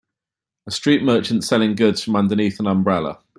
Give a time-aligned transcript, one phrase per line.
[0.65, 3.19] A street merchant selling goods from underneath an umbrella.